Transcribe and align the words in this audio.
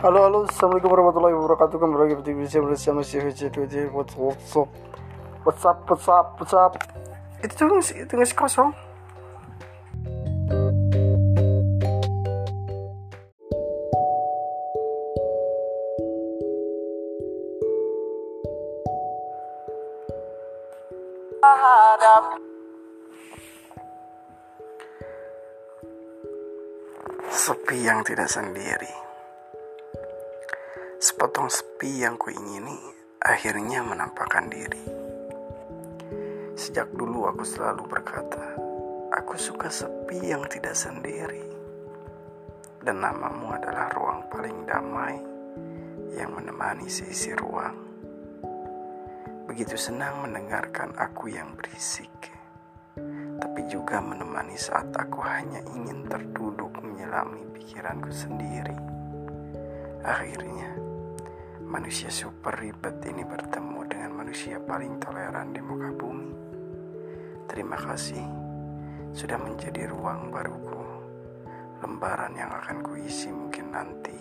Halo 0.00 0.24
halo 0.24 0.48
Assalamualaikum 0.48 0.96
warahmatullahi 0.96 1.36
wabarakatuh. 1.36 1.76
Kembali 1.76 2.00
lagi 2.00 2.14
di 2.24 2.32
Indonesia 2.32 2.64
bersama 2.64 3.04
si 3.04 3.20
VC 3.20 3.52
What's 3.92 4.16
what's 4.16 4.48
up? 4.56 4.72
What's 5.44 5.60
up 5.60 5.84
what's 5.92 6.08
up 6.08 6.26
what's 6.40 6.56
up? 6.56 6.72
Itu 7.44 7.68
tuh 7.68 7.84
itu 7.84 8.08
ngasih 8.08 8.32
kosong 8.32 8.72
Sepi 27.28 27.84
yang 27.84 28.00
tidak 28.00 28.32
sendiri 28.32 29.09
Sepotong 31.00 31.48
sepi 31.48 32.04
yang 32.04 32.20
kuingini 32.20 32.76
akhirnya 33.24 33.80
menampakkan 33.80 34.52
diri. 34.52 34.84
Sejak 36.52 36.92
dulu 36.92 37.24
aku 37.24 37.40
selalu 37.40 37.88
berkata, 37.88 38.52
aku 39.08 39.32
suka 39.40 39.72
sepi 39.72 40.20
yang 40.28 40.44
tidak 40.52 40.76
sendiri. 40.76 41.40
Dan 42.84 43.00
namamu 43.00 43.48
adalah 43.48 43.88
ruang 43.96 44.28
paling 44.28 44.68
damai 44.68 45.16
yang 46.20 46.36
menemani 46.36 46.84
seisi 46.92 47.32
ruang. 47.32 47.80
Begitu 49.48 49.80
senang 49.80 50.28
mendengarkan 50.28 50.92
aku 51.00 51.32
yang 51.32 51.56
berisik, 51.56 52.12
tapi 53.40 53.64
juga 53.72 54.04
menemani 54.04 54.60
saat 54.60 54.92
aku 54.92 55.24
hanya 55.24 55.64
ingin 55.72 56.04
terduduk 56.12 56.76
menyelami 56.84 57.40
pikiranku 57.56 58.12
sendiri. 58.12 58.76
Akhirnya, 60.00 60.89
manusia 61.70 62.10
super 62.10 62.58
ribet 62.58 62.98
ini 63.06 63.22
bertemu 63.22 63.86
dengan 63.86 64.10
manusia 64.18 64.58
paling 64.58 64.98
toleran 64.98 65.54
di 65.54 65.62
muka 65.62 65.94
bumi. 65.94 66.34
Terima 67.46 67.78
kasih 67.78 68.26
sudah 69.14 69.38
menjadi 69.38 69.86
ruang 69.86 70.34
baruku. 70.34 70.82
Lembaran 71.78 72.34
yang 72.34 72.50
akan 72.50 72.82
kuisi 72.82 73.30
mungkin 73.30 73.70
nanti 73.70 74.18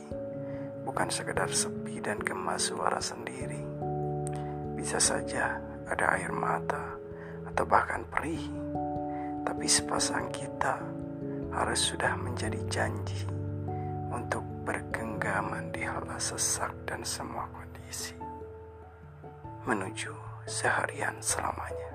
bukan 0.85 1.09
sekedar 1.09 1.49
sepi 1.49 1.97
dan 1.97 2.21
gemas 2.21 2.69
suara 2.69 3.01
sendiri. 3.01 3.65
Bisa 4.77 5.01
saja 5.01 5.57
ada 5.89 6.05
air 6.21 6.29
mata 6.29 7.01
atau 7.49 7.65
bahkan 7.65 8.05
perih. 8.13 8.45
Tapi 9.41 9.65
sepasang 9.65 10.29
kita 10.29 10.77
harus 11.49 11.81
sudah 11.81 12.13
menjadi 12.13 12.61
janji 12.69 13.25
untuk 14.13 14.45
bergenggaman 15.29 15.69
di 15.69 15.85
hala 15.85 16.17
sesak 16.17 16.73
dan 16.89 17.05
semua 17.05 17.45
kondisi 17.53 18.17
menuju 19.69 20.09
seharian 20.49 21.13
selamanya. 21.21 21.93